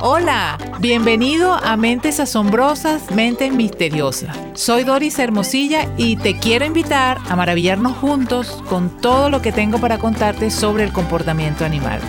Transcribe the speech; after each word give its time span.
Hola, 0.00 0.58
bienvenido 0.78 1.54
a 1.54 1.76
Mentes 1.76 2.20
Asombrosas, 2.20 3.10
Mentes 3.10 3.52
Misteriosas. 3.52 4.36
Soy 4.54 4.84
Doris 4.84 5.18
Hermosilla 5.18 5.92
y 5.96 6.14
te 6.14 6.38
quiero 6.38 6.64
invitar 6.64 7.18
a 7.28 7.34
maravillarnos 7.34 7.96
juntos 7.96 8.62
con 8.68 8.90
todo 9.00 9.28
lo 9.28 9.42
que 9.42 9.50
tengo 9.50 9.78
para 9.78 9.98
contarte 9.98 10.52
sobre 10.52 10.84
el 10.84 10.92
comportamiento 10.92 11.64
animal. 11.64 12.00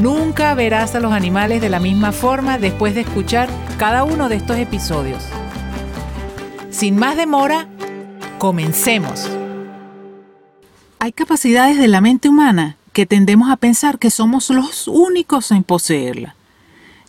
Nunca 0.00 0.54
verás 0.54 0.96
a 0.96 1.00
los 1.00 1.12
animales 1.12 1.60
de 1.60 1.68
la 1.68 1.78
misma 1.78 2.10
forma 2.10 2.58
después 2.58 2.96
de 2.96 3.02
escuchar 3.02 3.48
cada 3.78 4.02
uno 4.02 4.28
de 4.28 4.34
estos 4.34 4.58
episodios. 4.58 5.22
Sin 6.70 6.96
más 6.96 7.16
demora, 7.16 7.68
comencemos. 8.38 9.28
Hay 10.98 11.12
capacidades 11.12 11.78
de 11.78 11.86
la 11.86 12.00
mente 12.00 12.28
humana 12.28 12.76
que 12.92 13.06
tendemos 13.06 13.52
a 13.52 13.56
pensar 13.56 14.00
que 14.00 14.10
somos 14.10 14.50
los 14.50 14.88
únicos 14.88 15.52
en 15.52 15.62
poseerla. 15.62 16.34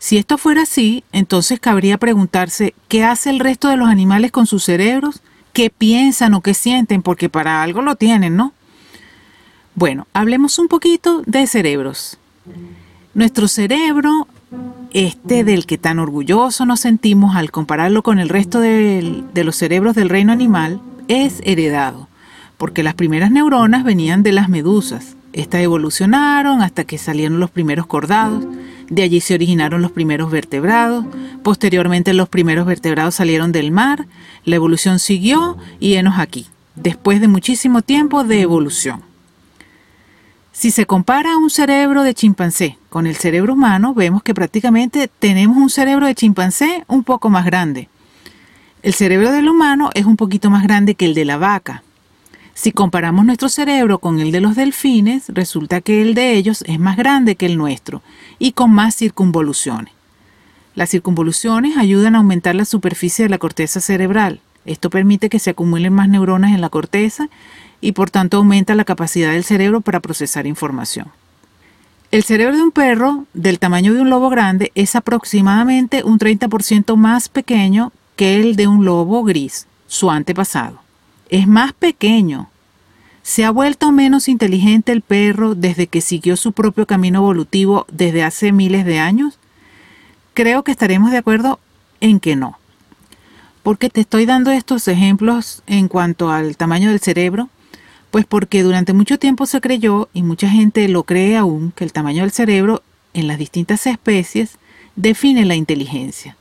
Si 0.01 0.17
esto 0.17 0.39
fuera 0.39 0.63
así, 0.63 1.03
entonces 1.11 1.59
cabría 1.59 1.99
preguntarse 1.99 2.73
qué 2.87 3.03
hace 3.03 3.29
el 3.29 3.39
resto 3.39 3.67
de 3.67 3.77
los 3.77 3.87
animales 3.87 4.31
con 4.31 4.47
sus 4.47 4.63
cerebros, 4.63 5.21
qué 5.53 5.69
piensan 5.69 6.33
o 6.33 6.41
qué 6.41 6.55
sienten, 6.55 7.03
porque 7.03 7.29
para 7.29 7.61
algo 7.61 7.83
lo 7.83 7.95
tienen, 7.95 8.35
¿no? 8.35 8.51
Bueno, 9.75 10.07
hablemos 10.11 10.57
un 10.57 10.69
poquito 10.69 11.21
de 11.27 11.45
cerebros. 11.45 12.17
Nuestro 13.13 13.47
cerebro, 13.47 14.27
este 14.91 15.43
del 15.43 15.67
que 15.67 15.77
tan 15.77 15.99
orgulloso 15.99 16.65
nos 16.65 16.79
sentimos 16.79 17.35
al 17.35 17.51
compararlo 17.51 18.01
con 18.01 18.17
el 18.17 18.29
resto 18.29 18.59
de, 18.59 19.23
los 19.35 19.55
cerebros 19.55 19.93
del 19.93 20.09
reino 20.09 20.31
animal, 20.31 20.81
es 21.09 21.41
heredado, 21.43 22.07
porque 22.57 22.81
las 22.81 22.95
primeras 22.95 23.29
neuronas 23.29 23.83
venían 23.83 24.23
de 24.23 24.31
las 24.31 24.49
medusas. 24.49 25.15
Estas 25.31 25.61
evolucionaron 25.61 26.63
hasta 26.63 26.85
que 26.85 26.97
salieron 26.97 27.39
los 27.39 27.51
primeros 27.51 27.85
cordados 27.85 28.43
de 28.89 29.03
allí 29.03 29.21
se 29.21 29.33
originaron 29.33 29.81
los 29.81 29.91
primeros 29.91 30.31
vertebrados, 30.31 31.05
posteriormente 31.43 32.13
los 32.13 32.29
primeros 32.29 32.65
vertebrados 32.65 33.15
salieron 33.15 33.51
del 33.51 33.71
mar, 33.71 34.07
la 34.45 34.55
evolución 34.55 34.99
siguió 34.99 35.57
y 35.79 35.93
enos 35.93 36.19
aquí, 36.19 36.47
después 36.75 37.21
de 37.21 37.27
muchísimo 37.27 37.81
tiempo 37.81 38.23
de 38.23 38.41
evolución. 38.41 39.01
Si 40.51 40.69
se 40.69 40.85
compara 40.85 41.37
un 41.37 41.49
cerebro 41.49 42.03
de 42.03 42.13
chimpancé 42.13 42.77
con 42.89 43.07
el 43.07 43.15
cerebro 43.15 43.53
humano, 43.53 43.93
vemos 43.93 44.21
que 44.21 44.33
prácticamente 44.33 45.07
tenemos 45.07 45.57
un 45.57 45.69
cerebro 45.69 46.05
de 46.05 46.15
chimpancé 46.15 46.83
un 46.87 47.03
poco 47.03 47.29
más 47.29 47.45
grande. 47.45 47.87
El 48.83 48.93
cerebro 48.93 49.31
del 49.31 49.47
humano 49.47 49.89
es 49.93 50.05
un 50.05 50.17
poquito 50.17 50.49
más 50.49 50.63
grande 50.63 50.95
que 50.95 51.05
el 51.05 51.13
de 51.13 51.25
la 51.25 51.37
vaca, 51.37 51.83
si 52.53 52.71
comparamos 52.71 53.25
nuestro 53.25 53.49
cerebro 53.49 53.99
con 53.99 54.19
el 54.19 54.31
de 54.31 54.41
los 54.41 54.55
delfines, 54.55 55.29
resulta 55.29 55.81
que 55.81 56.01
el 56.01 56.13
de 56.13 56.33
ellos 56.33 56.63
es 56.67 56.79
más 56.79 56.97
grande 56.97 57.35
que 57.35 57.45
el 57.45 57.57
nuestro 57.57 58.01
y 58.39 58.51
con 58.51 58.71
más 58.71 58.95
circunvoluciones. 58.95 59.93
Las 60.75 60.89
circunvoluciones 60.89 61.77
ayudan 61.77 62.15
a 62.15 62.19
aumentar 62.19 62.55
la 62.55 62.65
superficie 62.65 63.23
de 63.25 63.29
la 63.29 63.37
corteza 63.37 63.79
cerebral. 63.79 64.41
Esto 64.65 64.89
permite 64.89 65.29
que 65.29 65.39
se 65.39 65.49
acumulen 65.49 65.93
más 65.93 66.09
neuronas 66.09 66.53
en 66.53 66.61
la 66.61 66.69
corteza 66.69 67.29
y 67.79 67.93
por 67.93 68.09
tanto 68.09 68.37
aumenta 68.37 68.75
la 68.75 68.85
capacidad 68.85 69.31
del 69.31 69.43
cerebro 69.43 69.81
para 69.81 70.01
procesar 70.01 70.45
información. 70.45 71.07
El 72.11 72.23
cerebro 72.23 72.57
de 72.57 72.63
un 72.63 72.71
perro 72.71 73.25
del 73.33 73.59
tamaño 73.59 73.93
de 73.93 74.01
un 74.01 74.09
lobo 74.09 74.29
grande 74.29 74.71
es 74.75 74.95
aproximadamente 74.95 76.03
un 76.03 76.19
30% 76.19 76.95
más 76.97 77.29
pequeño 77.29 77.93
que 78.17 78.39
el 78.39 78.55
de 78.57 78.67
un 78.67 78.83
lobo 78.83 79.23
gris, 79.23 79.65
su 79.87 80.11
antepasado 80.11 80.80
es 81.31 81.47
más 81.47 81.73
pequeño. 81.73 82.49
¿Se 83.23 83.45
ha 83.45 83.51
vuelto 83.51 83.91
menos 83.91 84.27
inteligente 84.27 84.91
el 84.91 85.01
perro 85.01 85.55
desde 85.55 85.87
que 85.87 86.01
siguió 86.01 86.35
su 86.35 86.51
propio 86.51 86.85
camino 86.85 87.19
evolutivo 87.19 87.87
desde 87.91 88.23
hace 88.23 88.51
miles 88.51 88.85
de 88.85 88.99
años? 88.99 89.39
Creo 90.33 90.63
que 90.63 90.71
estaremos 90.71 91.11
de 91.11 91.17
acuerdo 91.17 91.59
en 92.01 92.19
que 92.19 92.35
no. 92.35 92.59
¿Por 93.63 93.77
qué 93.77 93.89
te 93.89 94.01
estoy 94.01 94.25
dando 94.25 94.51
estos 94.51 94.87
ejemplos 94.87 95.63
en 95.67 95.87
cuanto 95.87 96.31
al 96.31 96.57
tamaño 96.57 96.89
del 96.89 96.99
cerebro? 96.99 97.49
Pues 98.09 98.25
porque 98.25 98.63
durante 98.63 98.91
mucho 98.91 99.17
tiempo 99.17 99.45
se 99.45 99.61
creyó, 99.61 100.09
y 100.13 100.23
mucha 100.23 100.49
gente 100.49 100.87
lo 100.89 101.03
cree 101.03 101.37
aún, 101.37 101.71
que 101.71 101.83
el 101.83 101.93
tamaño 101.93 102.23
del 102.23 102.31
cerebro 102.31 102.83
en 103.13 103.27
las 103.27 103.37
distintas 103.37 103.87
especies 103.87 104.57
define 104.95 105.45
la 105.45 105.55
inteligencia. 105.55 106.35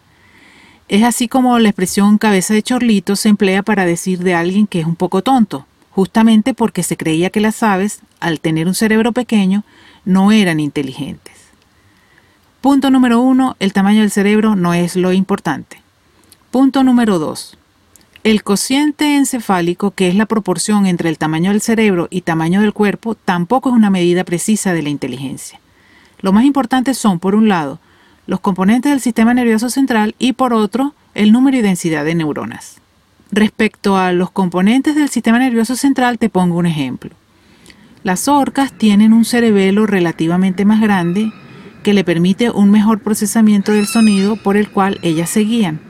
Es 0.90 1.04
así 1.04 1.28
como 1.28 1.56
la 1.60 1.68
expresión 1.68 2.18
cabeza 2.18 2.52
de 2.52 2.64
chorlito 2.64 3.14
se 3.14 3.28
emplea 3.28 3.62
para 3.62 3.86
decir 3.86 4.18
de 4.18 4.34
alguien 4.34 4.66
que 4.66 4.80
es 4.80 4.86
un 4.86 4.96
poco 4.96 5.22
tonto, 5.22 5.64
justamente 5.92 6.52
porque 6.52 6.82
se 6.82 6.96
creía 6.96 7.30
que 7.30 7.38
las 7.38 7.62
aves, 7.62 8.00
al 8.18 8.40
tener 8.40 8.66
un 8.66 8.74
cerebro 8.74 9.12
pequeño, 9.12 9.62
no 10.04 10.32
eran 10.32 10.58
inteligentes. 10.58 11.36
Punto 12.60 12.90
número 12.90 13.20
uno, 13.20 13.54
el 13.60 13.72
tamaño 13.72 14.00
del 14.00 14.10
cerebro 14.10 14.56
no 14.56 14.74
es 14.74 14.96
lo 14.96 15.12
importante. 15.12 15.80
Punto 16.50 16.82
número 16.82 17.20
dos, 17.20 17.56
el 18.24 18.42
cociente 18.42 19.14
encefálico, 19.14 19.92
que 19.92 20.08
es 20.08 20.16
la 20.16 20.26
proporción 20.26 20.86
entre 20.86 21.08
el 21.08 21.18
tamaño 21.18 21.52
del 21.52 21.60
cerebro 21.60 22.08
y 22.10 22.22
tamaño 22.22 22.62
del 22.62 22.72
cuerpo, 22.72 23.14
tampoco 23.14 23.68
es 23.68 23.76
una 23.76 23.90
medida 23.90 24.24
precisa 24.24 24.72
de 24.72 24.82
la 24.82 24.88
inteligencia. 24.88 25.60
Lo 26.18 26.32
más 26.32 26.44
importante 26.44 26.94
son, 26.94 27.20
por 27.20 27.36
un 27.36 27.48
lado, 27.48 27.78
los 28.26 28.40
componentes 28.40 28.90
del 28.90 29.00
sistema 29.00 29.34
nervioso 29.34 29.70
central 29.70 30.14
y 30.18 30.34
por 30.34 30.52
otro, 30.52 30.94
el 31.14 31.32
número 31.32 31.56
y 31.56 31.62
densidad 31.62 32.04
de 32.04 32.14
neuronas. 32.14 32.80
Respecto 33.32 33.96
a 33.96 34.12
los 34.12 34.30
componentes 34.30 34.94
del 34.94 35.08
sistema 35.08 35.38
nervioso 35.38 35.76
central, 35.76 36.18
te 36.18 36.28
pongo 36.28 36.56
un 36.56 36.66
ejemplo. 36.66 37.10
Las 38.02 38.28
orcas 38.28 38.72
tienen 38.72 39.12
un 39.12 39.24
cerebelo 39.24 39.86
relativamente 39.86 40.64
más 40.64 40.80
grande 40.80 41.32
que 41.82 41.94
le 41.94 42.04
permite 42.04 42.50
un 42.50 42.70
mejor 42.70 43.00
procesamiento 43.00 43.72
del 43.72 43.86
sonido 43.86 44.36
por 44.36 44.56
el 44.56 44.70
cual 44.70 44.98
ellas 45.02 45.30
se 45.30 45.40
guían. 45.40 45.80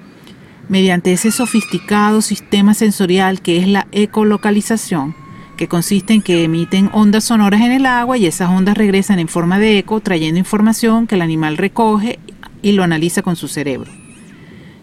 Mediante 0.69 1.13
ese 1.13 1.31
sofisticado 1.31 2.21
sistema 2.21 2.75
sensorial 2.75 3.41
que 3.41 3.59
es 3.59 3.69
la 3.69 3.87
ecolocalización, 3.93 5.15
que 5.61 5.69
consiste 5.69 6.15
en 6.15 6.23
que 6.23 6.43
emiten 6.43 6.89
ondas 6.95 7.25
sonoras 7.25 7.61
en 7.61 7.71
el 7.71 7.85
agua 7.85 8.17
y 8.17 8.25
esas 8.25 8.49
ondas 8.49 8.79
regresan 8.79 9.19
en 9.19 9.29
forma 9.29 9.59
de 9.59 9.77
eco 9.77 10.01
trayendo 10.01 10.39
información 10.39 11.07
que 11.07 11.17
el 11.17 11.21
animal 11.21 11.59
recoge 11.59 12.19
y 12.63 12.73
lo 12.73 12.83
analiza 12.83 13.21
con 13.21 13.37
su 13.37 13.47
cerebro. 13.47 13.93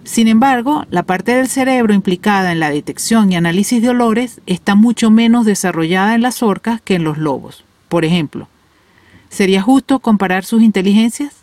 Sin 0.04 0.28
embargo, 0.28 0.86
la 0.92 1.02
parte 1.02 1.32
del 1.34 1.48
cerebro 1.48 1.96
implicada 1.96 2.52
en 2.52 2.60
la 2.60 2.70
detección 2.70 3.32
y 3.32 3.36
análisis 3.36 3.82
de 3.82 3.90
olores 3.90 4.40
está 4.46 4.76
mucho 4.76 5.10
menos 5.10 5.48
desarrollada 5.48 6.14
en 6.14 6.22
las 6.22 6.44
orcas 6.44 6.80
que 6.80 6.94
en 6.94 7.04
los 7.04 7.18
lobos. 7.18 7.66
Por 7.90 8.06
ejemplo, 8.06 8.48
¿sería 9.30 9.64
justo 9.64 9.98
comparar 9.98 10.46
sus 10.46 10.62
inteligencias? 10.62 11.38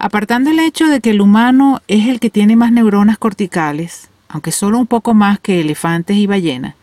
Apartando 0.00 0.50
el 0.50 0.58
hecho 0.58 0.88
de 0.88 1.00
que 1.00 1.10
el 1.10 1.20
humano 1.20 1.80
es 1.86 2.08
el 2.08 2.18
que 2.18 2.28
tiene 2.28 2.56
más 2.56 2.72
neuronas 2.72 3.18
corticales, 3.18 4.10
aunque 4.28 4.50
solo 4.50 4.80
un 4.80 4.88
poco 4.88 5.14
más 5.14 5.38
que 5.38 5.60
elefantes 5.60 6.16
y 6.16 6.26
ballenas, 6.26 6.74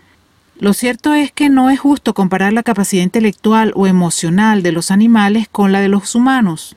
lo 0.60 0.74
cierto 0.74 1.14
es 1.14 1.32
que 1.32 1.50
no 1.50 1.70
es 1.70 1.80
justo 1.80 2.14
comparar 2.14 2.52
la 2.52 2.64
capacidad 2.64 3.04
intelectual 3.04 3.72
o 3.76 3.88
emocional 3.88 4.62
de 4.62 4.74
los 4.74 4.92
animales 4.92 5.48
con 5.50 5.72
la 5.72 5.80
de 5.80 5.88
los 5.88 6.16
humanos, 6.16 6.76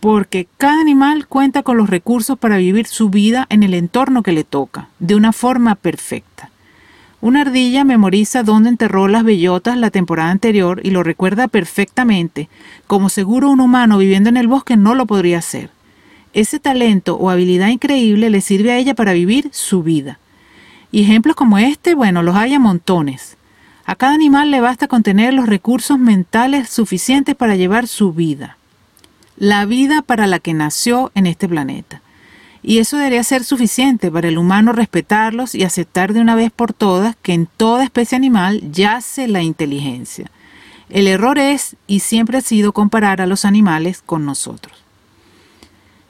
porque 0.00 0.48
cada 0.58 0.80
animal 0.80 1.28
cuenta 1.28 1.62
con 1.62 1.76
los 1.76 1.88
recursos 1.88 2.36
para 2.36 2.56
vivir 2.56 2.88
su 2.88 3.10
vida 3.10 3.46
en 3.50 3.62
el 3.62 3.72
entorno 3.72 4.24
que 4.24 4.32
le 4.32 4.42
toca, 4.42 4.88
de 4.98 5.14
una 5.14 5.32
forma 5.32 5.76
perfecta. 5.76 6.50
Una 7.20 7.42
ardilla 7.42 7.84
memoriza 7.84 8.42
dónde 8.42 8.68
enterró 8.68 9.06
las 9.06 9.22
bellotas 9.22 9.78
la 9.78 9.90
temporada 9.90 10.30
anterior 10.30 10.80
y 10.82 10.90
lo 10.90 11.04
recuerda 11.04 11.46
perfectamente, 11.46 12.48
como 12.88 13.08
seguro 13.08 13.48
un 13.48 13.60
humano 13.60 13.96
viviendo 13.96 14.28
en 14.28 14.36
el 14.36 14.48
bosque 14.48 14.76
no 14.76 14.96
lo 14.96 15.06
podría 15.06 15.38
hacer. 15.38 15.70
Ese 16.32 16.58
talento 16.58 17.16
o 17.16 17.30
habilidad 17.30 17.68
increíble 17.68 18.28
le 18.28 18.40
sirve 18.40 18.72
a 18.72 18.76
ella 18.76 18.94
para 18.94 19.12
vivir 19.12 19.48
su 19.52 19.84
vida. 19.84 20.18
Ejemplos 21.02 21.34
como 21.36 21.58
este, 21.58 21.94
bueno, 21.94 22.22
los 22.22 22.36
hay 22.36 22.54
a 22.54 22.58
montones. 22.58 23.36
A 23.84 23.96
cada 23.96 24.14
animal 24.14 24.50
le 24.50 24.60
basta 24.60 24.88
con 24.88 25.02
tener 25.02 25.34
los 25.34 25.46
recursos 25.46 25.98
mentales 25.98 26.70
suficientes 26.70 27.34
para 27.34 27.56
llevar 27.56 27.86
su 27.86 28.12
vida. 28.12 28.56
La 29.36 29.64
vida 29.66 30.02
para 30.02 30.26
la 30.26 30.38
que 30.38 30.54
nació 30.54 31.10
en 31.14 31.26
este 31.26 31.48
planeta. 31.48 32.00
Y 32.62 32.78
eso 32.78 32.96
debería 32.96 33.22
ser 33.24 33.44
suficiente 33.44 34.10
para 34.10 34.28
el 34.28 34.38
humano 34.38 34.72
respetarlos 34.72 35.54
y 35.54 35.64
aceptar 35.64 36.14
de 36.14 36.20
una 36.20 36.34
vez 36.34 36.50
por 36.50 36.72
todas 36.72 37.14
que 37.16 37.34
en 37.34 37.46
toda 37.46 37.84
especie 37.84 38.16
animal 38.16 38.62
yace 38.72 39.28
la 39.28 39.42
inteligencia. 39.42 40.30
El 40.88 41.06
error 41.08 41.38
es 41.38 41.76
y 41.86 42.00
siempre 42.00 42.38
ha 42.38 42.40
sido 42.40 42.72
comparar 42.72 43.20
a 43.20 43.26
los 43.26 43.44
animales 43.44 44.02
con 44.04 44.24
nosotros. 44.24 44.82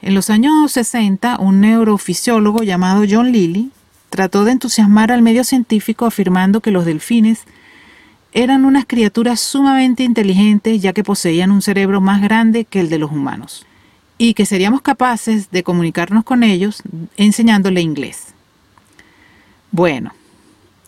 En 0.01 0.13
los 0.13 0.29
años 0.29 0.71
60, 0.71 1.39
un 1.39 1.59
neurofisiólogo 1.59 2.63
llamado 2.63 3.03
John 3.09 3.31
Lilly 3.31 3.71
trató 4.15 4.45
de 4.45 4.53
entusiasmar 4.53 5.11
al 5.11 5.21
medio 5.21 5.43
científico 5.43 6.05
afirmando 6.05 6.61
que 6.61 6.71
los 6.71 6.85
delfines 6.85 7.43
eran 8.31 8.63
unas 8.63 8.85
criaturas 8.85 9.41
sumamente 9.41 10.03
inteligentes 10.03 10.81
ya 10.81 10.93
que 10.93 11.03
poseían 11.03 11.51
un 11.51 11.61
cerebro 11.61 11.99
más 11.99 12.21
grande 12.21 12.63
que 12.63 12.79
el 12.79 12.89
de 12.89 12.97
los 12.97 13.11
humanos 13.11 13.65
y 14.17 14.33
que 14.33 14.45
seríamos 14.45 14.81
capaces 14.81 15.51
de 15.51 15.63
comunicarnos 15.63 16.23
con 16.23 16.43
ellos 16.43 16.81
enseñándole 17.17 17.81
inglés. 17.81 18.27
Bueno, 19.71 20.13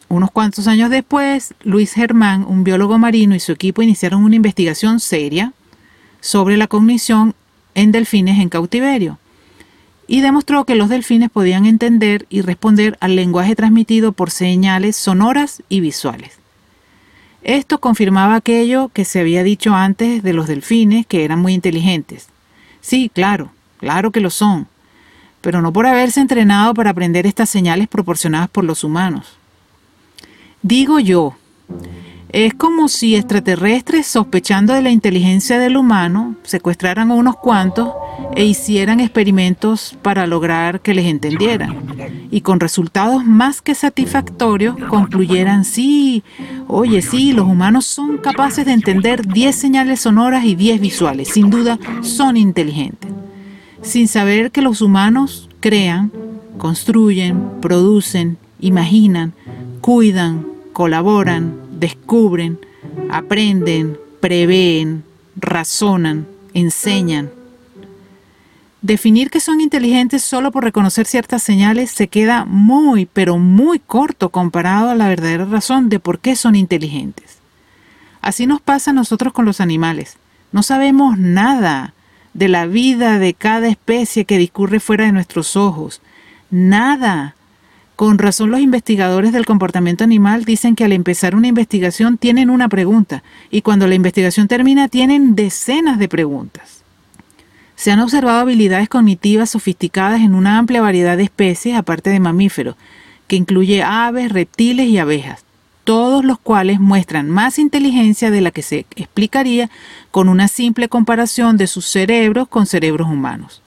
unos 0.07 0.31
cuantos 0.31 0.67
años 0.67 0.89
después, 0.89 1.53
Luis 1.63 1.91
Germán, 1.91 2.45
un 2.47 2.63
biólogo 2.63 2.97
marino, 2.97 3.35
y 3.35 3.41
su 3.41 3.51
equipo 3.51 3.81
iniciaron 3.81 4.23
una 4.23 4.37
investigación 4.37 5.01
seria 5.01 5.51
sobre 6.21 6.55
la 6.55 6.67
cognición 6.67 7.35
en 7.75 7.91
delfines 7.91 8.39
en 8.39 8.47
cautiverio 8.47 9.19
y 10.07 10.21
demostró 10.21 10.63
que 10.65 10.75
los 10.75 10.89
delfines 10.89 11.29
podían 11.29 11.65
entender 11.65 12.25
y 12.29 12.41
responder 12.41 12.97
al 13.01 13.15
lenguaje 13.15 13.55
transmitido 13.55 14.13
por 14.13 14.31
señales 14.31 14.95
sonoras 14.95 15.61
y 15.69 15.81
visuales. 15.81 16.39
Esto 17.43 17.79
confirmaba 17.79 18.35
aquello 18.35 18.89
que 18.93 19.05
se 19.05 19.19
había 19.19 19.43
dicho 19.43 19.73
antes 19.73 20.23
de 20.23 20.33
los 20.33 20.47
delfines, 20.47 21.05
que 21.05 21.23
eran 21.23 21.39
muy 21.39 21.53
inteligentes. 21.53 22.29
Sí, 22.81 23.11
claro, 23.13 23.51
claro 23.77 24.11
que 24.11 24.21
lo 24.21 24.29
son, 24.29 24.67
pero 25.41 25.61
no 25.61 25.71
por 25.71 25.85
haberse 25.85 26.19
entrenado 26.19 26.73
para 26.73 26.89
aprender 26.89 27.27
estas 27.27 27.49
señales 27.49 27.87
proporcionadas 27.87 28.49
por 28.49 28.63
los 28.63 28.83
humanos. 28.83 29.37
Digo 30.61 30.99
yo, 30.99 31.35
es 32.29 32.53
como 32.53 32.89
si 32.89 33.15
extraterrestres, 33.15 34.05
sospechando 34.05 34.73
de 34.73 34.81
la 34.81 34.89
inteligencia 34.89 35.59
del 35.59 35.77
humano, 35.77 36.35
secuestraran 36.43 37.11
a 37.11 37.13
unos 37.13 37.37
cuantos 37.37 37.89
e 38.35 38.43
hicieran 38.45 38.99
experimentos 38.99 39.97
para 40.01 40.27
lograr 40.27 40.81
que 40.81 40.93
les 40.93 41.05
entendieran. 41.05 41.77
Y 42.29 42.41
con 42.41 42.59
resultados 42.59 43.23
más 43.23 43.61
que 43.61 43.75
satisfactorios 43.75 44.75
concluyeran, 44.89 45.63
sí, 45.63 46.23
oye, 46.67 47.01
sí, 47.01 47.31
los 47.31 47.47
humanos 47.47 47.85
son 47.85 48.17
capaces 48.17 48.65
de 48.65 48.73
entender 48.73 49.25
10 49.25 49.55
señales 49.55 50.01
sonoras 50.01 50.43
y 50.43 50.55
10 50.55 50.81
visuales. 50.81 51.29
Sin 51.29 51.49
duda, 51.49 51.79
son 52.01 52.35
inteligentes. 52.35 53.09
Sin 53.81 54.09
saber 54.09 54.51
que 54.51 54.61
los 54.61 54.81
humanos 54.81 55.49
crean, 55.61 56.11
construyen, 56.57 57.41
producen, 57.61 58.37
imaginan, 58.59 59.33
cuidan, 59.79 60.45
colaboran, 60.73 61.66
descubren, 61.79 62.59
aprenden, 63.09 63.97
prevén, 64.19 65.03
razonan, 65.35 66.27
enseñan. 66.53 67.29
Definir 68.81 69.29
que 69.29 69.39
son 69.39 69.59
inteligentes 69.59 70.23
solo 70.23 70.51
por 70.51 70.63
reconocer 70.63 71.07
ciertas 71.07 71.43
señales 71.43 71.91
se 71.91 72.07
queda 72.07 72.45
muy, 72.45 73.05
pero 73.05 73.37
muy 73.37 73.79
corto 73.79 74.29
comparado 74.29 74.89
a 74.89 74.95
la 74.95 75.09
verdadera 75.09 75.45
razón 75.45 75.89
de 75.89 75.99
por 75.99 76.19
qué 76.19 76.35
son 76.35 76.55
inteligentes. 76.55 77.37
Así 78.21 78.45
nos 78.45 78.61
pasa 78.61 78.91
a 78.91 78.93
nosotros 78.93 79.33
con 79.33 79.45
los 79.45 79.61
animales. 79.61 80.17
No 80.51 80.63
sabemos 80.63 81.17
nada 81.17 81.93
de 82.33 82.47
la 82.47 82.65
vida 82.65 83.19
de 83.19 83.33
cada 83.33 83.67
especie 83.67 84.25
que 84.25 84.37
discurre 84.37 84.79
fuera 84.79 85.05
de 85.05 85.11
nuestros 85.11 85.55
ojos. 85.55 86.01
Nada. 86.49 87.36
Con 87.97 88.19
razón 88.19 88.51
los 88.51 88.59
investigadores 88.59 89.33
del 89.33 89.47
comportamiento 89.47 90.03
animal 90.03 90.45
dicen 90.45 90.75
que 90.75 90.83
al 90.83 90.91
empezar 90.91 91.33
una 91.33 91.47
investigación 91.47 92.19
tienen 92.19 92.51
una 92.51 92.69
pregunta 92.69 93.23
y 93.49 93.63
cuando 93.63 93.87
la 93.87 93.95
investigación 93.95 94.47
termina 94.47 94.87
tienen 94.87 95.33
decenas 95.33 95.97
de 95.97 96.07
preguntas. 96.07 96.83
Se 97.75 97.91
han 97.91 97.99
observado 97.99 98.41
habilidades 98.41 98.87
cognitivas 98.87 99.49
sofisticadas 99.49 100.21
en 100.21 100.35
una 100.35 100.59
amplia 100.59 100.79
variedad 100.79 101.17
de 101.17 101.23
especies 101.23 101.75
aparte 101.75 102.11
de 102.11 102.19
mamíferos, 102.19 102.75
que 103.27 103.35
incluye 103.35 103.81
aves, 103.81 104.31
reptiles 104.31 104.87
y 104.89 104.99
abejas, 104.99 105.43
todos 105.83 106.23
los 106.23 106.37
cuales 106.37 106.79
muestran 106.79 107.31
más 107.31 107.57
inteligencia 107.57 108.29
de 108.29 108.41
la 108.41 108.51
que 108.51 108.61
se 108.61 108.85
explicaría 108.95 109.71
con 110.11 110.29
una 110.29 110.47
simple 110.47 110.87
comparación 110.87 111.57
de 111.57 111.65
sus 111.65 111.87
cerebros 111.87 112.47
con 112.47 112.67
cerebros 112.67 113.07
humanos. 113.07 113.63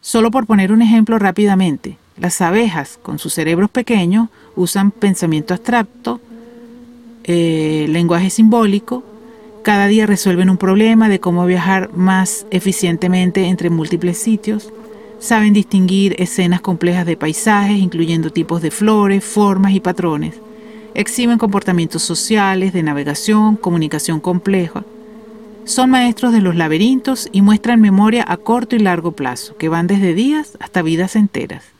Solo 0.00 0.30
por 0.30 0.46
poner 0.46 0.72
un 0.72 0.80
ejemplo 0.80 1.18
rápidamente, 1.18 1.98
las 2.16 2.40
abejas, 2.40 2.98
con 3.02 3.18
sus 3.18 3.34
cerebros 3.34 3.70
pequeños, 3.70 4.28
usan 4.56 4.90
pensamiento 4.90 5.54
abstracto, 5.54 6.20
eh, 7.24 7.86
lenguaje 7.88 8.30
simbólico. 8.30 9.02
Cada 9.62 9.86
día 9.86 10.06
resuelven 10.06 10.50
un 10.50 10.58
problema 10.58 11.08
de 11.08 11.20
cómo 11.20 11.46
viajar 11.46 11.90
más 11.94 12.46
eficientemente 12.50 13.46
entre 13.46 13.70
múltiples 13.70 14.18
sitios. 14.18 14.70
Saben 15.18 15.54
distinguir 15.54 16.14
escenas 16.18 16.60
complejas 16.60 17.06
de 17.06 17.16
paisajes, 17.16 17.78
incluyendo 17.78 18.30
tipos 18.30 18.60
de 18.60 18.70
flores, 18.70 19.24
formas 19.24 19.72
y 19.72 19.80
patrones. 19.80 20.34
Exhiben 20.94 21.38
comportamientos 21.38 22.02
sociales, 22.02 22.72
de 22.72 22.82
navegación, 22.82 23.56
comunicación 23.56 24.20
compleja. 24.20 24.84
Son 25.64 25.88
maestros 25.90 26.32
de 26.32 26.42
los 26.42 26.54
laberintos 26.54 27.28
y 27.32 27.40
muestran 27.40 27.80
memoria 27.80 28.24
a 28.28 28.36
corto 28.36 28.76
y 28.76 28.80
largo 28.80 29.12
plazo, 29.12 29.56
que 29.56 29.70
van 29.70 29.86
desde 29.86 30.12
días 30.12 30.58
hasta 30.60 30.82
vidas 30.82 31.16
enteras. 31.16 31.73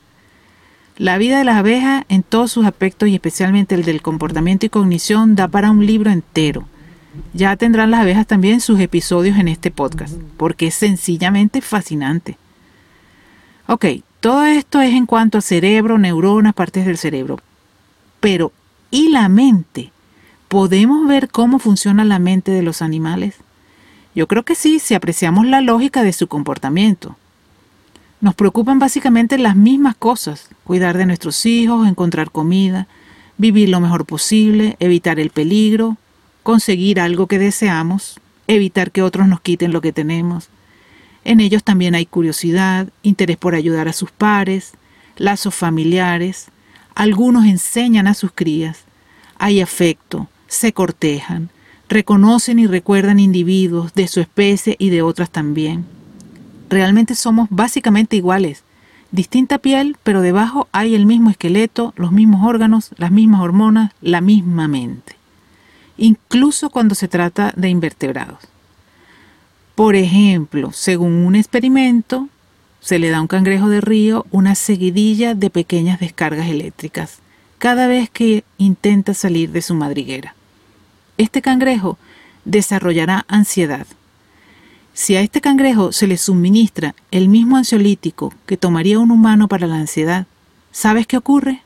La 0.97 1.19
vida 1.19 1.39
de 1.39 1.45
las 1.45 1.57
abejas 1.57 2.05
en 2.09 2.23
todos 2.23 2.53
sus 2.53 2.67
aspectos 2.67 3.09
y 3.09 3.15
especialmente 3.17 3.75
el 3.75 3.85
del 3.85 4.01
comportamiento 4.01 4.65
y 4.65 4.69
cognición 4.69 5.35
da 5.35 5.49
para 5.49 5.73
un 5.73 5.85
libro 5.85 6.11
entero. 6.11 6.69
Ya 7.33 7.57
tendrán 7.57 7.91
las 7.91 8.01
abejas 8.01 8.29
también 8.29 8.61
sus 8.61 8.79
episodios 8.79 9.37
en 9.39 9.49
este 9.49 9.73
podcast, 9.73 10.15
porque 10.37 10.69
es 10.69 10.75
sencillamente 10.75 11.61
fascinante. 11.61 12.39
Ok, 13.67 13.87
todo 14.21 14.45
esto 14.45 14.81
es 14.81 14.95
en 14.95 15.07
cuanto 15.07 15.39
al 15.39 15.43
cerebro, 15.43 15.99
neuronas, 15.99 16.55
partes 16.55 16.87
del 16.87 16.97
cerebro. 16.97 17.41
Pero, 18.21 18.53
¿y 18.93 19.09
la 19.09 19.29
mente? 19.29 19.91
¿Podemos 20.47 21.09
ver 21.09 21.29
cómo 21.29 21.59
funciona 21.59 22.05
la 22.05 22.21
mente 22.21 22.53
de 22.53 22.63
los 22.63 22.83
animales? 22.83 23.35
Yo 24.15 24.29
creo 24.29 24.45
que 24.45 24.55
sí, 24.55 24.79
si 24.79 24.95
apreciamos 24.95 25.45
la 25.47 25.61
lógica 25.61 26.05
de 26.05 26.13
su 26.13 26.29
comportamiento. 26.29 27.17
Nos 28.25 28.35
preocupan 28.35 28.79
básicamente 28.79 29.37
las 29.37 29.55
mismas 29.55 29.97
cosas, 29.97 30.49
cuidar 30.65 30.97
de 30.97 31.05
nuestros 31.05 31.45
hijos, 31.45 31.87
encontrar 31.87 32.31
comida, 32.31 32.89
vivir 33.37 33.69
lo 33.69 33.81
mejor 33.81 34.07
posible, 34.07 34.77
evitar 34.81 35.21
el 35.21 35.29
peligro, 35.29 35.99
conseguir 36.43 37.01
algo 37.01 37.27
que 37.27 37.39
deseamos, 37.39 38.19
evitar 38.47 38.93
que 38.93 39.03
otros 39.03 39.29
nos 39.29 39.43
quiten 39.43 39.75
lo 39.75 39.83
que 39.83 39.93
tenemos. 39.93 40.49
En 41.27 41.39
ellos 41.39 41.63
también 41.65 41.95
hay 41.95 42.07
curiosidad, 42.07 42.89
interés 43.03 43.37
por 43.37 43.55
ayudar 43.55 43.89
a 43.89 43.93
sus 43.93 44.11
pares, 44.11 44.73
lazos 45.19 45.55
familiares, 45.55 46.47
algunos 46.95 47.45
enseñan 47.45 48.07
a 48.07 48.15
sus 48.15 48.33
crías, 48.35 48.85
hay 49.37 49.61
afecto, 49.61 50.31
se 50.47 50.73
cortejan, 50.73 51.51
reconocen 51.91 52.59
y 52.59 52.67
recuerdan 52.67 53.19
individuos 53.19 53.93
de 53.93 54.09
su 54.09 54.21
especie 54.21 54.77
y 54.79 54.89
de 54.89 55.03
otras 55.03 55.29
también 55.29 55.94
realmente 56.69 57.15
somos 57.15 57.49
básicamente 57.51 58.17
iguales. 58.17 58.63
Distinta 59.11 59.59
piel, 59.59 59.97
pero 60.03 60.21
debajo 60.21 60.69
hay 60.73 60.95
el 60.95 61.07
mismo 61.07 61.31
esqueleto, 61.31 61.93
los 61.97 62.13
mismos 62.13 62.47
órganos, 62.47 62.91
las 62.97 63.11
mismas 63.11 63.41
hormonas, 63.41 63.93
la 64.01 64.21
misma 64.21 64.67
mente. 64.67 65.17
Incluso 65.97 66.71
cuando 66.71 66.95
se 66.95 67.09
trata 67.09 67.53
de 67.57 67.69
invertebrados. 67.69 68.39
Por 69.75 69.97
ejemplo, 69.97 70.73
según 70.73 71.13
un 71.13 71.37
experimento, 71.37 72.29
se 72.81 72.99
le 72.99 73.11
da 73.11 73.19
a 73.19 73.23
un 73.23 73.29
cangrejo 73.29 73.69
de 73.69 73.81
río 73.81 74.27
una 74.31 74.55
seguidilla 74.55 75.35
de 75.35 75.51
pequeñas 75.51 76.01
descargas 76.01 76.49
eléctricas 76.49 77.19
cada 77.59 77.87
vez 77.87 78.11
que 78.11 78.45
intenta 78.59 79.15
salir 79.15 79.51
de 79.51 79.63
su 79.63 79.75
madriguera. 79.75 80.35
Este 81.17 81.41
cangrejo 81.41 81.97
desarrollará 82.45 83.25
ansiedad, 83.27 83.87
si 84.95 85.17
a 85.17 85.21
este 85.21 85.41
cangrejo 85.41 85.91
se 85.91 86.07
le 86.07 86.17
suministra 86.17 86.95
el 87.11 87.29
mismo 87.29 87.57
ansiolítico 87.57 88.33
que 88.47 88.57
tomaría 88.57 89.01
un 89.01 89.11
humano 89.11 89.49
para 89.49 89.67
la 89.67 89.75
ansiedad, 89.75 90.27
¿sabes 90.71 91.09
qué 91.09 91.17
ocurre? 91.17 91.63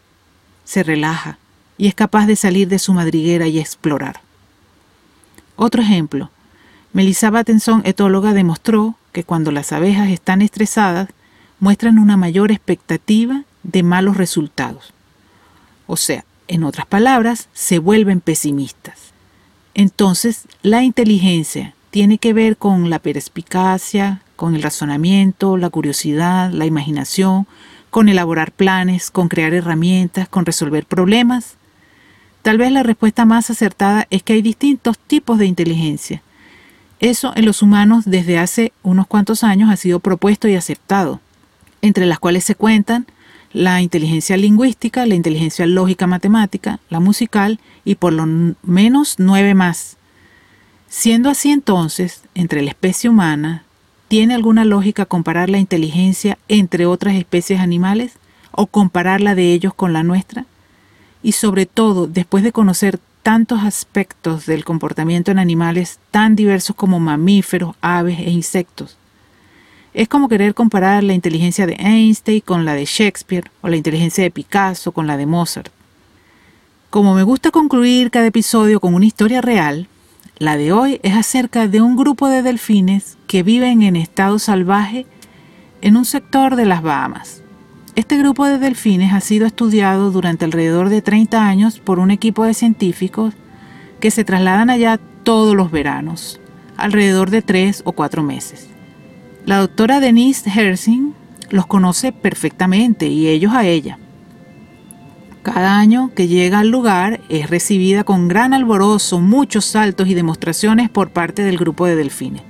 Se 0.64 0.82
relaja 0.82 1.38
y 1.76 1.88
es 1.88 1.94
capaz 1.94 2.26
de 2.26 2.36
salir 2.36 2.68
de 2.68 2.78
su 2.78 2.94
madriguera 2.94 3.46
y 3.46 3.58
explorar. 3.58 4.22
Otro 5.56 5.82
ejemplo. 5.82 6.30
Melissa 6.94 7.28
Battenson, 7.28 7.82
etóloga, 7.84 8.32
demostró 8.32 8.96
que 9.12 9.24
cuando 9.24 9.52
las 9.52 9.72
abejas 9.72 10.08
están 10.08 10.40
estresadas, 10.40 11.10
muestran 11.60 11.98
una 11.98 12.16
mayor 12.16 12.50
expectativa 12.50 13.44
de 13.62 13.82
malos 13.82 14.16
resultados. 14.16 14.94
O 15.86 15.98
sea, 15.98 16.24
en 16.48 16.64
otras 16.64 16.86
palabras, 16.86 17.48
se 17.52 17.78
vuelven 17.78 18.20
pesimistas. 18.20 19.12
Entonces, 19.74 20.44
la 20.62 20.82
inteligencia 20.82 21.74
tiene 21.90 22.18
que 22.18 22.32
ver 22.32 22.56
con 22.56 22.90
la 22.90 22.98
perspicacia, 22.98 24.22
con 24.36 24.54
el 24.54 24.62
razonamiento, 24.62 25.56
la 25.56 25.70
curiosidad, 25.70 26.50
la 26.52 26.66
imaginación, 26.66 27.46
con 27.90 28.08
elaborar 28.08 28.52
planes, 28.52 29.10
con 29.10 29.28
crear 29.28 29.54
herramientas, 29.54 30.28
con 30.28 30.46
resolver 30.46 30.86
problemas? 30.86 31.56
Tal 32.42 32.56
vez 32.56 32.72
la 32.72 32.82
respuesta 32.82 33.24
más 33.24 33.50
acertada 33.50 34.06
es 34.10 34.22
que 34.22 34.34
hay 34.34 34.42
distintos 34.42 34.98
tipos 34.98 35.38
de 35.38 35.46
inteligencia. 35.46 36.22
Eso 37.00 37.32
en 37.36 37.44
los 37.44 37.62
humanos 37.62 38.04
desde 38.06 38.38
hace 38.38 38.72
unos 38.82 39.06
cuantos 39.06 39.44
años 39.44 39.70
ha 39.70 39.76
sido 39.76 40.00
propuesto 40.00 40.48
y 40.48 40.54
aceptado, 40.54 41.20
entre 41.82 42.06
las 42.06 42.18
cuales 42.18 42.44
se 42.44 42.54
cuentan 42.54 43.06
la 43.52 43.82
inteligencia 43.82 44.36
lingüística, 44.36 45.04
la 45.04 45.14
inteligencia 45.14 45.66
lógica 45.66 46.06
matemática, 46.06 46.80
la 46.90 47.00
musical 47.00 47.60
y 47.84 47.96
por 47.96 48.12
lo 48.12 48.26
menos 48.62 49.16
nueve 49.18 49.54
más, 49.54 49.97
Siendo 50.90 51.28
así 51.28 51.50
entonces, 51.50 52.22
entre 52.34 52.62
la 52.62 52.70
especie 52.70 53.10
humana, 53.10 53.64
¿tiene 54.08 54.34
alguna 54.34 54.64
lógica 54.64 55.04
comparar 55.04 55.50
la 55.50 55.58
inteligencia 55.58 56.38
entre 56.48 56.86
otras 56.86 57.14
especies 57.14 57.60
animales 57.60 58.14
o 58.52 58.66
compararla 58.66 59.34
de 59.34 59.52
ellos 59.52 59.74
con 59.74 59.92
la 59.92 60.02
nuestra? 60.02 60.46
Y 61.22 61.32
sobre 61.32 61.66
todo, 61.66 62.06
después 62.06 62.42
de 62.42 62.52
conocer 62.52 62.98
tantos 63.22 63.64
aspectos 63.64 64.46
del 64.46 64.64
comportamiento 64.64 65.30
en 65.30 65.38
animales 65.38 65.98
tan 66.10 66.34
diversos 66.36 66.74
como 66.74 66.98
mamíferos, 67.00 67.76
aves 67.82 68.18
e 68.20 68.30
insectos, 68.30 68.96
Es 69.94 70.06
como 70.06 70.28
querer 70.28 70.54
comparar 70.54 71.02
la 71.02 71.14
inteligencia 71.14 71.66
de 71.66 71.74
Einstein 71.74 72.40
con 72.40 72.64
la 72.64 72.74
de 72.74 72.84
Shakespeare 72.84 73.50
o 73.62 73.68
la 73.68 73.76
inteligencia 73.76 74.22
de 74.22 74.30
Picasso 74.30 74.92
con 74.92 75.06
la 75.06 75.16
de 75.16 75.26
Mozart. 75.26 75.72
Como 76.88 77.14
me 77.14 77.24
gusta 77.24 77.50
concluir 77.50 78.10
cada 78.10 78.26
episodio 78.26 78.80
con 78.80 78.94
una 78.94 79.06
historia 79.06 79.40
real, 79.40 79.88
la 80.38 80.56
de 80.56 80.72
hoy 80.72 81.00
es 81.02 81.16
acerca 81.16 81.66
de 81.66 81.82
un 81.82 81.96
grupo 81.96 82.28
de 82.28 82.42
delfines 82.42 83.18
que 83.26 83.42
viven 83.42 83.82
en 83.82 83.96
estado 83.96 84.38
salvaje 84.38 85.06
en 85.80 85.96
un 85.96 86.04
sector 86.04 86.54
de 86.54 86.64
las 86.64 86.82
Bahamas. 86.82 87.42
Este 87.96 88.16
grupo 88.16 88.46
de 88.46 88.58
delfines 88.58 89.12
ha 89.12 89.20
sido 89.20 89.46
estudiado 89.46 90.12
durante 90.12 90.44
alrededor 90.44 90.90
de 90.90 91.02
30 91.02 91.44
años 91.44 91.80
por 91.80 91.98
un 91.98 92.12
equipo 92.12 92.44
de 92.44 92.54
científicos 92.54 93.34
que 93.98 94.12
se 94.12 94.24
trasladan 94.24 94.70
allá 94.70 95.00
todos 95.24 95.56
los 95.56 95.72
veranos, 95.72 96.40
alrededor 96.76 97.30
de 97.30 97.42
3 97.42 97.82
o 97.84 97.92
4 97.92 98.22
meses. 98.22 98.68
La 99.44 99.58
doctora 99.58 99.98
Denise 99.98 100.48
Hersing 100.48 101.14
los 101.50 101.66
conoce 101.66 102.12
perfectamente 102.12 103.08
y 103.08 103.26
ellos 103.26 103.52
a 103.54 103.66
ella. 103.66 103.98
Cada 105.54 105.78
año 105.78 106.10
que 106.14 106.28
llega 106.28 106.58
al 106.58 106.68
lugar 106.68 107.20
es 107.30 107.48
recibida 107.48 108.04
con 108.04 108.28
gran 108.28 108.52
alborozo, 108.52 109.18
muchos 109.18 109.64
saltos 109.64 110.06
y 110.06 110.12
demostraciones 110.12 110.90
por 110.90 111.08
parte 111.08 111.42
del 111.42 111.56
grupo 111.56 111.86
de 111.86 111.96
delfines. 111.96 112.42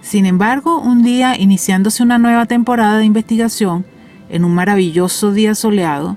Sin 0.00 0.26
embargo, 0.26 0.80
un 0.80 1.04
día, 1.04 1.38
iniciándose 1.38 2.02
una 2.02 2.18
nueva 2.18 2.46
temporada 2.46 2.98
de 2.98 3.04
investigación, 3.04 3.84
en 4.30 4.44
un 4.44 4.52
maravilloso 4.52 5.30
día 5.30 5.54
soleado, 5.54 6.16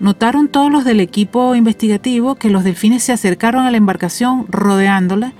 notaron 0.00 0.48
todos 0.48 0.72
los 0.72 0.86
del 0.86 0.98
equipo 0.98 1.54
investigativo 1.54 2.36
que 2.36 2.48
los 2.48 2.64
delfines 2.64 3.02
se 3.02 3.12
acercaron 3.12 3.66
a 3.66 3.70
la 3.70 3.76
embarcación 3.76 4.46
rodeándola, 4.48 5.34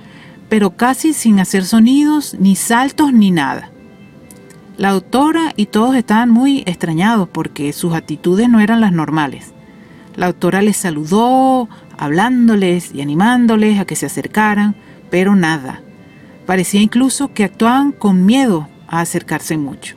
pero 0.49 0.77
casi 0.77 1.13
sin 1.13 1.39
hacer 1.39 1.65
sonidos, 1.65 2.35
ni 2.39 2.55
saltos, 2.55 3.11
ni 3.11 3.31
nada. 3.31 3.71
La 4.77 4.91
doctora 4.91 5.51
y 5.55 5.65
todos 5.65 5.95
estaban 5.95 6.29
muy 6.29 6.59
extrañados 6.67 7.27
porque 7.27 7.73
sus 7.73 7.95
actitudes 7.95 8.49
no 8.49 8.59
eran 8.59 8.81
las 8.81 8.91
normales. 8.91 9.51
La 10.19 10.25
doctora 10.25 10.61
les 10.61 10.75
saludó, 10.75 11.69
hablándoles 11.97 12.93
y 12.93 12.99
animándoles 12.99 13.79
a 13.79 13.85
que 13.85 13.95
se 13.95 14.05
acercaran, 14.05 14.75
pero 15.09 15.33
nada. 15.33 15.81
Parecía 16.45 16.81
incluso 16.81 17.33
que 17.33 17.45
actuaban 17.45 17.93
con 17.93 18.25
miedo 18.25 18.67
a 18.89 18.99
acercarse 18.99 19.57
mucho. 19.57 19.95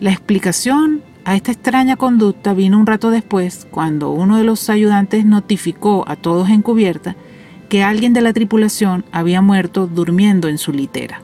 La 0.00 0.10
explicación 0.10 1.02
a 1.24 1.36
esta 1.36 1.52
extraña 1.52 1.94
conducta 1.94 2.52
vino 2.52 2.80
un 2.80 2.86
rato 2.86 3.12
después, 3.12 3.68
cuando 3.70 4.10
uno 4.10 4.38
de 4.38 4.42
los 4.42 4.68
ayudantes 4.70 5.24
notificó 5.24 6.02
a 6.08 6.16
todos 6.16 6.48
en 6.48 6.62
cubierta 6.62 7.14
que 7.68 7.84
alguien 7.84 8.12
de 8.14 8.22
la 8.22 8.32
tripulación 8.32 9.04
había 9.12 9.40
muerto 9.40 9.86
durmiendo 9.86 10.48
en 10.48 10.58
su 10.58 10.72
litera. 10.72 11.22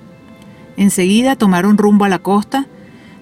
Enseguida 0.76 1.35
tomaron 1.35 1.78
rumbo 1.78 2.04
a 2.04 2.09
la 2.09 2.21
costa, 2.21 2.68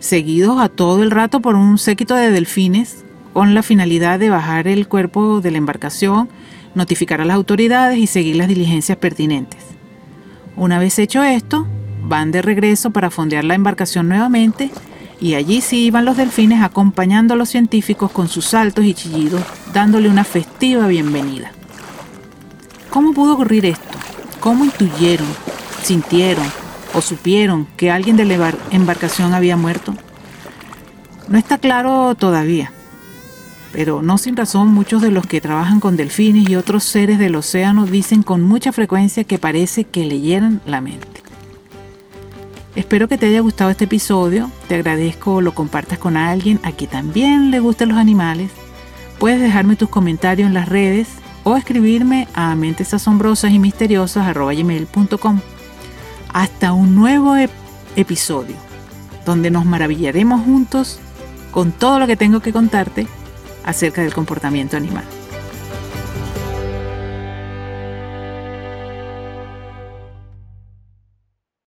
seguidos 0.00 0.60
a 0.60 0.68
todo 0.68 1.02
el 1.02 1.10
rato 1.10 1.40
por 1.40 1.54
un 1.56 1.78
séquito 1.78 2.14
de 2.14 2.30
delfines 2.30 3.06
con 3.32 3.54
la 3.54 3.62
finalidad 3.62 4.18
de 4.18 4.30
bajar 4.30 4.68
el 4.68 4.88
cuerpo 4.88 5.40
de 5.40 5.50
la 5.50 5.58
embarcación, 5.58 6.28
notificar 6.74 7.20
a 7.20 7.24
las 7.24 7.36
autoridades 7.36 7.98
y 7.98 8.06
seguir 8.06 8.36
las 8.36 8.48
diligencias 8.48 8.98
pertinentes. 8.98 9.60
Una 10.56 10.78
vez 10.78 10.98
hecho 10.98 11.22
esto, 11.22 11.66
van 12.02 12.30
de 12.30 12.42
regreso 12.42 12.90
para 12.90 13.10
fondear 13.10 13.44
la 13.44 13.54
embarcación 13.54 14.08
nuevamente 14.08 14.70
y 15.20 15.34
allí 15.34 15.60
sí 15.60 15.86
iban 15.86 16.04
los 16.04 16.16
delfines 16.16 16.62
acompañando 16.62 17.34
a 17.34 17.36
los 17.36 17.48
científicos 17.48 18.10
con 18.10 18.28
sus 18.28 18.46
saltos 18.46 18.84
y 18.84 18.92
chillidos, 18.92 19.42
dándole 19.72 20.08
una 20.08 20.24
festiva 20.24 20.86
bienvenida. 20.88 21.52
¿Cómo 22.90 23.14
pudo 23.14 23.34
ocurrir 23.34 23.64
esto? 23.64 23.98
¿Cómo 24.40 24.64
intuyeron, 24.64 25.28
sintieron 25.82 26.44
o 26.92 27.00
supieron 27.00 27.66
que 27.76 27.90
alguien 27.90 28.16
de 28.16 28.26
la 28.26 28.52
embarcación 28.70 29.32
había 29.32 29.56
muerto? 29.56 29.94
No 31.28 31.38
está 31.38 31.56
claro 31.56 32.14
todavía 32.16 32.72
pero 33.72 34.02
no 34.02 34.18
sin 34.18 34.36
razón 34.36 34.68
muchos 34.68 35.00
de 35.00 35.10
los 35.10 35.26
que 35.26 35.40
trabajan 35.40 35.80
con 35.80 35.96
delfines 35.96 36.48
y 36.48 36.56
otros 36.56 36.84
seres 36.84 37.18
del 37.18 37.34
océano 37.34 37.86
dicen 37.86 38.22
con 38.22 38.42
mucha 38.42 38.70
frecuencia 38.70 39.24
que 39.24 39.38
parece 39.38 39.84
que 39.84 40.04
leyeran 40.04 40.60
la 40.66 40.80
mente. 40.80 41.08
Espero 42.76 43.08
que 43.08 43.18
te 43.18 43.26
haya 43.26 43.40
gustado 43.40 43.70
este 43.70 43.84
episodio, 43.84 44.50
te 44.68 44.76
agradezco 44.76 45.40
lo 45.40 45.54
compartas 45.54 45.98
con 45.98 46.16
alguien 46.16 46.60
a 46.62 46.72
quien 46.72 46.90
también 46.90 47.50
le 47.50 47.60
gusten 47.60 47.88
los 47.88 47.98
animales. 47.98 48.50
Puedes 49.18 49.40
dejarme 49.40 49.76
tus 49.76 49.88
comentarios 49.88 50.46
en 50.46 50.54
las 50.54 50.68
redes 50.68 51.08
o 51.44 51.56
escribirme 51.56 52.28
a 52.34 52.54
mentesasombrosas 52.54 53.52
y 53.52 53.58
misteriosas.com. 53.58 55.40
Hasta 56.32 56.72
un 56.72 56.94
nuevo 56.94 57.36
episodio, 57.96 58.56
donde 59.26 59.50
nos 59.50 59.66
maravillaremos 59.66 60.42
juntos 60.42 60.98
con 61.50 61.72
todo 61.72 61.98
lo 61.98 62.06
que 62.06 62.16
tengo 62.16 62.40
que 62.40 62.52
contarte 62.52 63.06
acerca 63.64 64.02
del 64.02 64.14
comportamiento 64.14 64.76
animal. 64.76 65.21